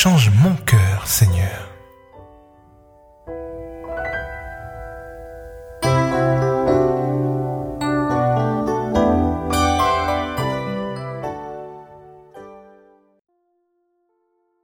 [0.00, 1.68] Change mon cœur, Seigneur.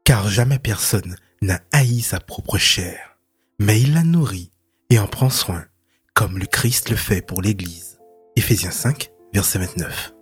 [0.04, 3.18] Car jamais personne n'a haï sa propre chair,
[3.58, 4.52] mais il la nourrit
[4.90, 5.64] et en prend soin,
[6.12, 7.98] comme le Christ le fait pour l'Église.
[8.36, 10.13] Éphésiens 5, verset 29.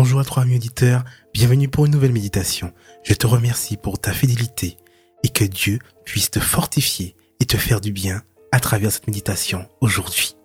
[0.00, 1.02] Bonjour à toi, amis auditeurs,
[1.34, 2.72] bienvenue pour une nouvelle méditation.
[3.02, 4.76] Je te remercie pour ta fidélité
[5.24, 9.68] et que Dieu puisse te fortifier et te faire du bien à travers cette méditation
[9.80, 10.36] aujourd'hui.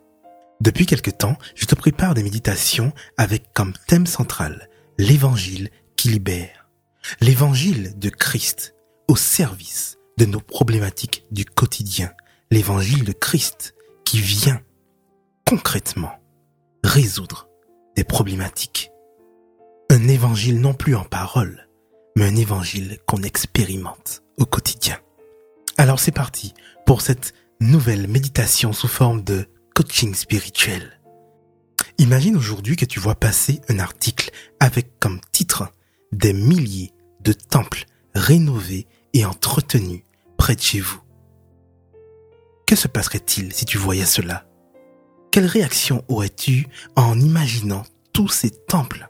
[0.59, 6.67] Depuis quelque temps, je te prépare des méditations avec comme thème central l'évangile qui libère.
[7.21, 8.73] L'évangile de Christ
[9.07, 12.11] au service de nos problématiques du quotidien.
[12.49, 14.61] L'évangile de Christ qui vient
[15.45, 16.13] concrètement
[16.83, 17.49] résoudre
[17.95, 18.89] des problématiques.
[19.89, 21.67] Un évangile non plus en parole,
[22.15, 24.97] mais un évangile qu'on expérimente au quotidien.
[25.77, 26.53] Alors c'est parti
[26.85, 30.99] pour cette nouvelle méditation sous forme de coaching spirituel.
[31.97, 35.71] Imagine aujourd'hui que tu vois passer un article avec comme titre
[36.11, 40.03] des milliers de temples rénovés et entretenus
[40.37, 41.01] près de chez vous.
[42.65, 44.45] Que se passerait-il si tu voyais cela?
[45.31, 49.09] Quelle réaction aurais-tu en imaginant tous ces temples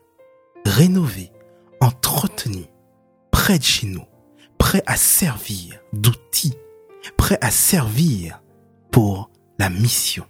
[0.65, 1.31] rénovés,
[1.81, 2.67] entretenus,
[3.31, 4.05] près de chez nous,
[4.57, 6.57] prêts à servir d'outils,
[7.17, 8.41] prêts à servir
[8.91, 10.25] pour la mission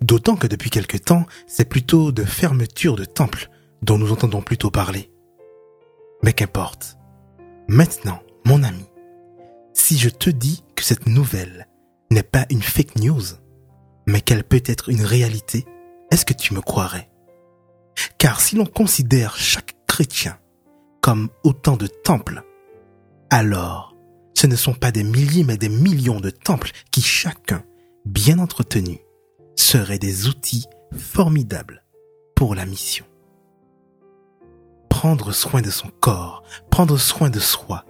[0.00, 3.50] D'autant que depuis quelque temps, c'est plutôt de fermeture de temples
[3.82, 5.10] dont nous entendons plutôt parler.
[6.22, 6.96] Mais qu'importe.
[7.68, 8.84] Maintenant, mon ami,
[9.72, 11.68] si je te dis que cette nouvelle
[12.10, 13.22] n'est pas une fake news,
[14.06, 15.66] mais qu'elle peut être une réalité,
[16.10, 17.10] est-ce que tu me croirais?
[18.18, 19.59] Car si l'on considère chaque
[21.00, 22.42] comme autant de temples,
[23.30, 23.94] alors
[24.34, 27.62] ce ne sont pas des milliers mais des millions de temples qui chacun,
[28.04, 29.00] bien entretenus,
[29.56, 30.66] seraient des outils
[30.96, 31.84] formidables
[32.34, 33.04] pour la mission.
[34.88, 37.84] Prendre soin de son corps, prendre soin de soi.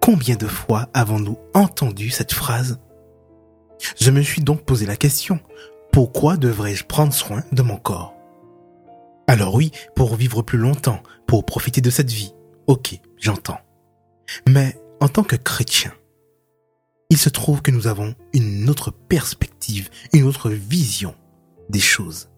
[0.00, 2.78] Combien de fois avons-nous entendu cette phrase?
[4.00, 5.40] Je me suis donc posé la question,
[5.92, 8.15] pourquoi devrais-je prendre soin de mon corps?
[9.26, 12.32] Alors oui, pour vivre plus longtemps, pour profiter de cette vie.
[12.66, 13.60] Ok, j'entends.
[14.48, 15.92] Mais en tant que chrétien,
[17.10, 21.14] il se trouve que nous avons une autre perspective, une autre vision
[21.68, 22.28] des choses.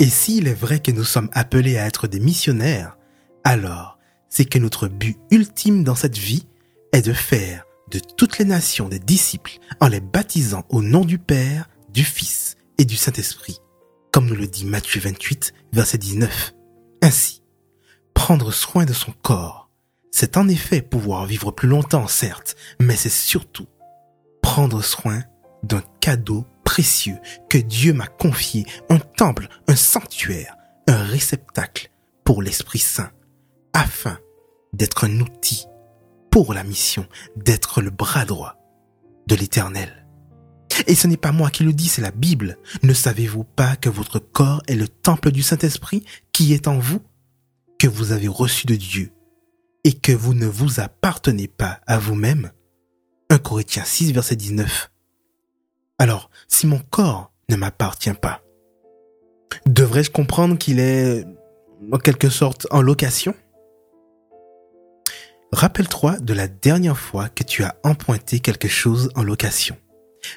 [0.00, 2.96] Et s'il est vrai que nous sommes appelés à être des missionnaires,
[3.44, 3.98] alors
[4.28, 6.46] c'est que notre but ultime dans cette vie
[6.92, 11.18] est de faire de toutes les nations des disciples en les baptisant au nom du
[11.18, 13.58] Père, du Fils et du Saint-Esprit,
[14.12, 16.54] comme nous le dit Matthieu 28, verset 19.
[17.02, 17.42] Ainsi,
[18.14, 19.68] prendre soin de son corps
[20.10, 23.68] c'est en effet pouvoir vivre plus longtemps, certes, mais c'est surtout
[24.42, 25.22] prendre soin
[25.62, 27.18] d'un cadeau précieux
[27.48, 30.56] que Dieu m'a confié, un temple, un sanctuaire,
[30.88, 31.90] un réceptacle
[32.24, 33.10] pour l'Esprit Saint,
[33.72, 34.18] afin
[34.72, 35.66] d'être un outil
[36.30, 37.06] pour la mission,
[37.36, 38.56] d'être le bras droit
[39.26, 40.07] de l'Éternel.
[40.86, 42.58] Et ce n'est pas moi qui le dis, c'est la Bible.
[42.82, 47.00] Ne savez-vous pas que votre corps est le temple du Saint-Esprit qui est en vous,
[47.78, 49.12] que vous avez reçu de Dieu
[49.84, 52.50] et que vous ne vous appartenez pas à vous-même?
[53.30, 54.90] 1 Corinthiens 6, verset 19.
[55.98, 58.42] Alors, si mon corps ne m'appartient pas,
[59.66, 61.24] devrais-je comprendre qu'il est
[61.92, 63.34] en quelque sorte en location?
[65.52, 69.76] Rappelle-toi de la dernière fois que tu as emprunté quelque chose en location.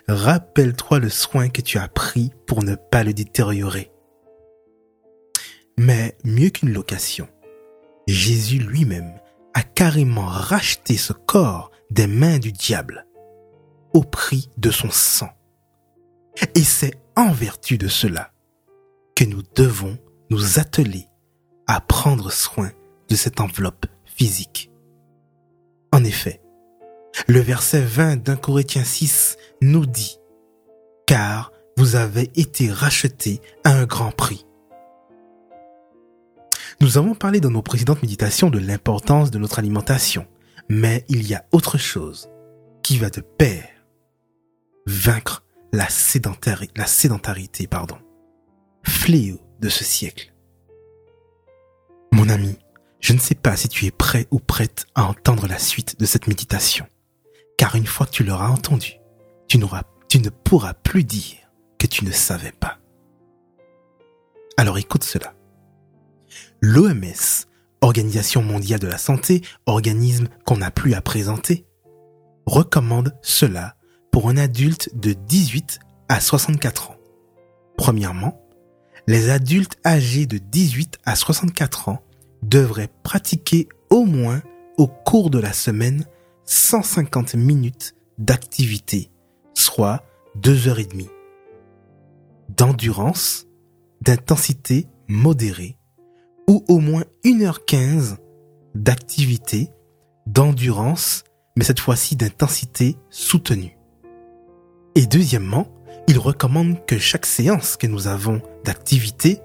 [0.08, 3.92] Rappelle-toi le soin que tu as pris pour ne pas le détériorer.
[5.78, 7.28] Mais mieux qu'une location,
[8.08, 9.20] Jésus lui-même
[9.54, 13.06] a carrément racheté ce corps des mains du diable
[13.94, 15.30] au prix de son sang.
[16.56, 18.32] Et c'est en vertu de cela
[19.16, 19.98] que nous devons
[20.30, 21.08] nous atteler
[21.68, 22.72] à prendre soin
[23.10, 24.72] de cette enveloppe physique.
[25.92, 26.42] En effet,
[27.28, 30.18] le verset 20 d'un Corinthiens 6 nous dit,
[31.06, 34.46] car vous avez été rachetés à un grand prix.
[36.80, 40.26] Nous avons parlé dans nos précédentes méditations de l'importance de notre alimentation,
[40.68, 42.30] mais il y a autre chose
[42.84, 43.68] qui va de pair.
[44.88, 47.98] Vaincre la, sédentarité, pardon.
[48.84, 50.34] Fléau de ce siècle.
[52.12, 52.58] Mon ami,
[53.00, 56.06] je ne sais pas si tu es prêt ou prête à entendre la suite de
[56.06, 56.88] cette méditation.
[57.62, 58.94] Car une fois que tu l'auras entendu,
[59.48, 61.38] tu ne pourras plus dire
[61.78, 62.80] que tu ne savais pas.
[64.58, 65.36] Alors écoute cela.
[66.60, 67.46] L'OMS,
[67.82, 71.68] Organisation mondiale de la santé, organisme qu'on n'a plus à présenter,
[72.48, 73.76] recommande cela
[74.12, 75.78] pour un adulte de 18
[76.10, 76.98] à 64 ans.
[77.78, 78.42] Premièrement,
[79.06, 82.02] les adultes âgés de 18 à 64 ans
[82.42, 84.42] devraient pratiquer au moins
[84.80, 86.06] au cours de la semaine
[86.52, 89.10] 150 minutes d'activité,
[89.54, 90.04] soit
[90.36, 91.10] 2 heures et demie,
[92.50, 93.48] d'endurance,
[94.02, 95.78] d'intensité modérée,
[96.50, 98.18] ou au moins 1h15
[98.76, 99.70] d'activité,
[100.28, 101.24] d'endurance,
[101.56, 103.78] mais cette fois-ci d'intensité soutenue.
[104.96, 105.68] Et deuxièmement,
[106.10, 109.40] il recommande que chaque séance que nous avons d'activité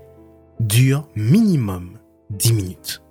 [0.58, 2.00] dure minimum
[2.30, 3.02] 10 minutes.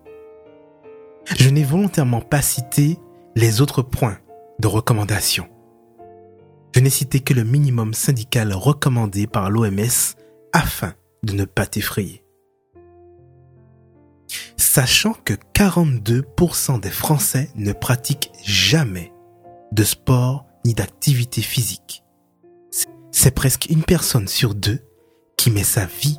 [1.37, 2.99] Je n'ai volontairement pas cité
[3.35, 4.17] les autres points
[4.59, 5.49] de recommandation.
[6.73, 10.15] Je n'ai cité que le minimum syndical recommandé par l'OMS
[10.53, 10.93] afin
[11.23, 12.23] de ne pas t'effrayer.
[14.57, 19.11] Sachant que 42% des Français ne pratiquent jamais
[19.71, 22.03] de sport ni d'activité physique.
[23.11, 24.79] C'est presque une personne sur deux
[25.37, 26.17] qui met sa vie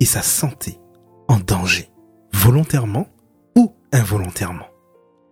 [0.00, 0.78] et sa santé
[1.28, 1.90] en danger,
[2.32, 3.06] volontairement
[3.56, 4.66] ou involontairement.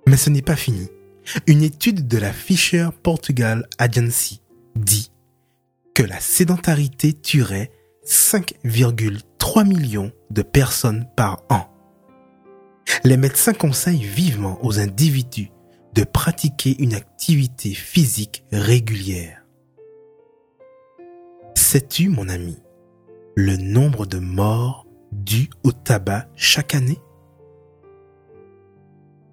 [0.06, 0.88] Mais ce n'est pas fini.
[1.46, 4.42] Une étude de la Fisher Portugal Agency
[4.76, 5.12] dit
[5.94, 7.70] que la sédentarité tuerait
[8.06, 11.68] 5,3 millions de personnes par an.
[13.04, 15.50] Les médecins conseillent vivement aux individus
[15.94, 19.44] de pratiquer une activité physique régulière.
[21.54, 22.58] Sais-tu, mon ami,
[23.34, 27.00] le nombre de morts dus au tabac chaque année?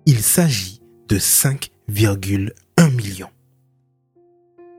[0.06, 1.18] Il s'agit de
[1.90, 3.32] 5,1 millions.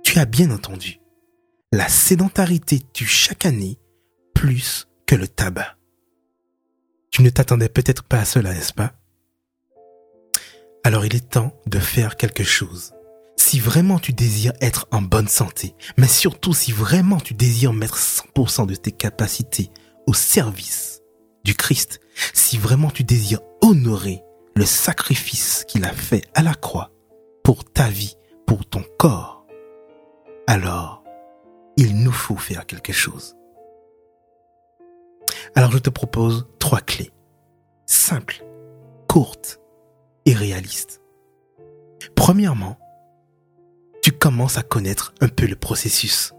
[0.04, 1.00] Tu as bien entendu,
[1.72, 3.78] la sédentarité tue chaque année
[4.32, 5.76] plus que le tabac.
[7.10, 8.92] Tu ne t'attendais peut-être pas à cela, n'est-ce pas?
[10.84, 12.92] Alors il est temps de faire quelque chose.
[13.36, 17.98] Si vraiment tu désires être en bonne santé, mais surtout si vraiment tu désires mettre
[17.98, 19.70] 100% de tes capacités
[20.06, 21.02] au service
[21.44, 22.00] du Christ,
[22.34, 24.22] si vraiment tu désires honorer
[24.54, 26.92] le sacrifice qu'il a fait à la croix
[27.50, 28.16] pour ta vie,
[28.46, 29.44] pour ton corps,
[30.46, 31.02] alors
[31.76, 33.36] il nous faut faire quelque chose.
[35.56, 37.10] Alors je te propose trois clés,
[37.86, 38.44] simples,
[39.08, 39.60] courtes
[40.26, 41.02] et réalistes.
[42.14, 42.78] Premièrement,
[44.00, 46.32] tu commences à connaître un peu le processus.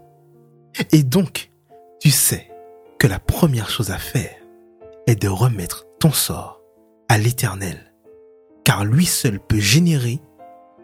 [0.92, 1.50] Et donc,
[2.00, 2.50] tu sais
[2.98, 4.38] que la première chose à faire
[5.06, 6.62] est de remettre ton sort
[7.10, 7.92] à l'Éternel,
[8.64, 10.22] car lui seul peut générer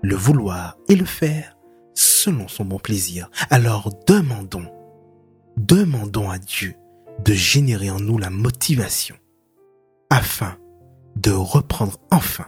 [0.02, 1.56] le vouloir et le faire
[1.94, 3.30] selon son bon plaisir.
[3.50, 4.70] Alors demandons,
[5.56, 6.74] demandons à Dieu
[7.24, 9.16] de générer en nous la motivation
[10.10, 10.56] afin
[11.16, 12.46] de reprendre enfin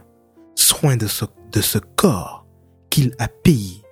[0.55, 2.47] soin de ce, de ce corps
[2.91, 3.83] qu'il a payé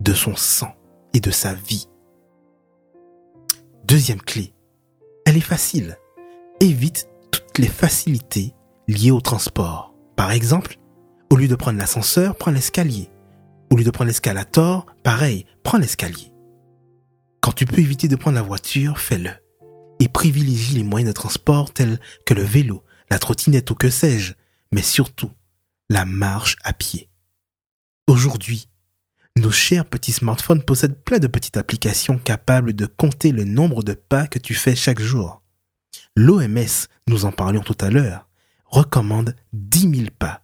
[0.00, 0.74] de son sang
[1.14, 1.88] et de sa vie.
[3.84, 4.54] Deuxième clé,
[5.26, 5.98] elle est facile.
[6.60, 8.54] Évite toutes les facilités
[8.88, 9.94] liées au transport.
[10.16, 10.76] Par exemple,
[11.30, 13.08] au lieu de prendre l'ascenseur, prends l'escalier.
[13.70, 16.32] Au lieu de prendre l'escalator, pareil, prends l'escalier.
[17.40, 19.30] Quand tu peux éviter de prendre la voiture, fais-le
[20.00, 24.32] et privilégie les moyens de transport tels que le vélo, la trottinette ou que sais-je,
[24.72, 25.30] mais surtout
[25.88, 27.10] la marche à pied.
[28.06, 28.68] Aujourd'hui,
[29.36, 33.92] nos chers petits smartphones possèdent plein de petites applications capables de compter le nombre de
[33.92, 35.42] pas que tu fais chaque jour.
[36.16, 38.28] L'OMS, nous en parlions tout à l'heure,
[38.64, 40.42] recommande 10 000 pas.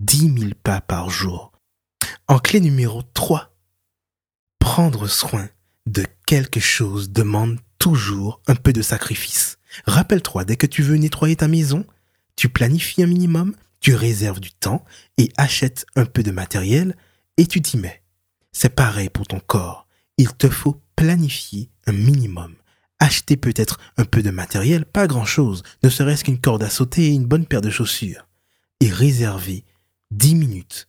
[0.00, 1.52] 10 000 pas par jour.
[2.28, 3.54] En clé numéro 3,
[4.58, 5.48] prendre soin
[5.86, 9.58] de quelque chose demande toujours un peu de sacrifice.
[9.86, 11.84] Rappelle-toi, dès que tu veux nettoyer ta maison,
[12.36, 14.84] tu planifies un minimum, tu réserves du temps
[15.18, 16.96] et achètes un peu de matériel
[17.36, 18.02] et tu t'y mets.
[18.52, 19.86] C'est pareil pour ton corps.
[20.16, 22.54] Il te faut planifier un minimum.
[23.00, 27.12] Acheter peut-être un peu de matériel, pas grand-chose, ne serait-ce qu'une corde à sauter et
[27.12, 28.26] une bonne paire de chaussures.
[28.80, 29.64] Et réserver
[30.14, 30.88] 10 minutes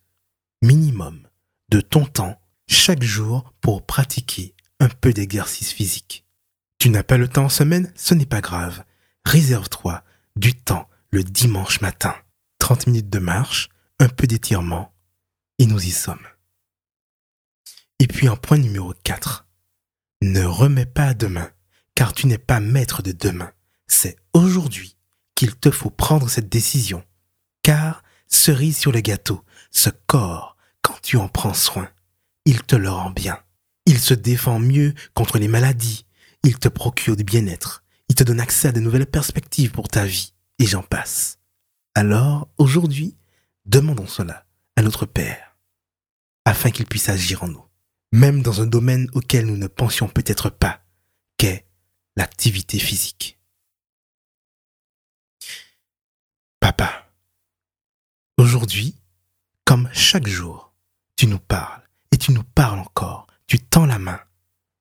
[0.62, 1.27] minimum
[1.70, 6.25] de ton temps chaque jour pour pratiquer un peu d'exercice physique.
[6.77, 8.84] Tu n'as pas le temps en semaine, ce n'est pas grave.
[9.25, 10.03] Réserve-toi
[10.36, 12.15] du temps le dimanche matin.
[12.60, 14.94] 30 minutes de marche, un peu d'étirement,
[15.58, 16.27] et nous y sommes.
[17.98, 19.48] Et puis en point numéro 4.
[20.22, 21.50] Ne remets pas à demain,
[21.96, 23.51] car tu n'es pas maître de demain.
[23.88, 24.98] C'est aujourd'hui
[25.34, 27.03] qu'il te faut prendre cette décision.
[27.63, 31.89] Car, cerise sur le gâteau, ce corps, quand tu en prends soin,
[32.46, 33.39] il te le rend bien.
[33.86, 36.05] Il se défend mieux contre les maladies,
[36.44, 37.84] Il te procure du bien-être.
[38.08, 40.34] Il te donne accès à de nouvelles perspectives pour ta vie.
[40.60, 41.39] Et j'en passe.
[41.96, 43.17] Alors, aujourd'hui,
[43.65, 45.58] demandons cela à notre Père,
[46.46, 47.65] afin qu'il puisse agir en nous,
[48.12, 50.82] même dans un domaine auquel nous ne pensions peut-être pas,
[51.38, 51.65] qu'est
[52.15, 53.39] l'activité physique.
[56.60, 57.05] Papa,
[58.65, 58.95] aujourd'hui,
[59.63, 60.74] comme chaque jour,
[61.17, 64.19] tu nous parles et tu nous parles encore, tu tends la main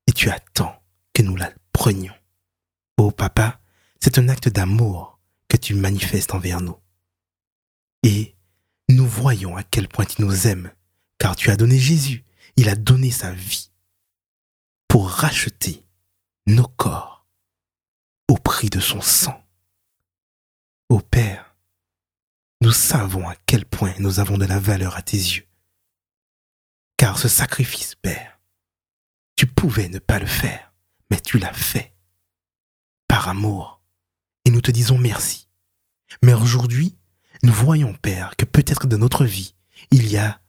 [0.07, 2.15] et tu attends que nous la prenions.
[2.97, 3.61] Oh papa,
[4.01, 6.79] c'est un acte d'amour que tu manifestes envers nous.
[8.03, 8.35] Et
[8.89, 10.73] nous voyons à quel point tu nous aimes,
[11.19, 12.25] car tu as donné Jésus,
[12.57, 13.71] il a donné sa vie
[14.89, 15.85] pour racheter
[16.47, 17.27] nos corps
[18.29, 19.45] au prix de son sang.
[20.89, 21.54] Ô Père,
[22.65, 25.47] nous savons à quel point nous avons de la valeur à tes yeux.
[26.97, 28.41] Car ce sacrifice, Père,
[29.37, 30.73] tu pouvais ne pas le faire,
[31.11, 31.95] mais tu l'as fait
[33.07, 33.83] par amour.
[34.47, 35.47] Et nous te disons merci.
[36.23, 36.97] Mais aujourd'hui,
[37.43, 39.55] nous voyons, Père, que peut-être dans notre vie,
[39.91, 40.41] il y a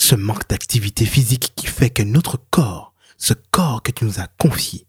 [0.00, 4.26] ce manque d'activité physique qui fait que notre corps, ce corps que tu nous as
[4.26, 4.88] confié,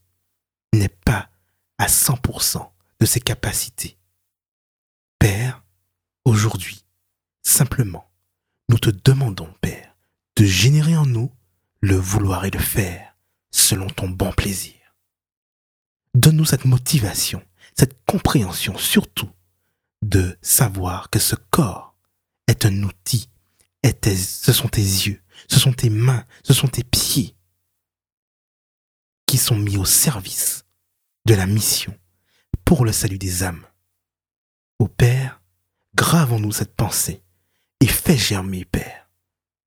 [0.73, 1.29] n'est pas
[1.77, 2.67] à 100%
[2.99, 3.99] de ses capacités.
[6.43, 6.83] Aujourd'hui,
[7.41, 8.11] simplement,
[8.67, 9.95] nous te demandons, Père,
[10.35, 11.31] de générer en nous
[11.79, 13.15] le vouloir et le faire
[13.49, 14.75] selon ton bon plaisir.
[16.13, 17.41] Donne-nous cette motivation,
[17.77, 19.31] cette compréhension surtout
[20.01, 21.95] de savoir que ce corps
[22.47, 23.29] est un outil,
[24.03, 27.37] ce sont tes yeux, ce sont tes mains, ce sont tes pieds
[29.27, 30.65] qui sont mis au service
[31.25, 31.97] de la mission
[32.65, 33.65] pour le salut des âmes.
[34.79, 35.39] Ô Père,
[35.95, 37.23] gravons-nous cette pensée
[37.79, 39.09] et fais germer, Père,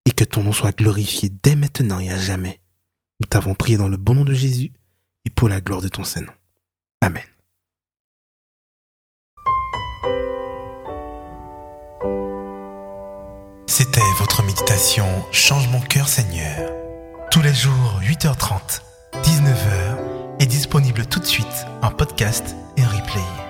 [0.04, 2.60] et que ton nom soit glorifié dès maintenant et à jamais.
[3.20, 4.72] Nous t'avons prié dans le bon nom de Jésus
[5.24, 6.32] et pour la gloire de ton Saint-Nom.
[7.00, 7.22] Amen.
[13.66, 16.72] C'était votre méditation Change mon cœur Seigneur.
[17.30, 18.80] Tous les jours, 8h30,
[19.22, 23.45] 19h, est disponible tout de suite en podcast et en replay.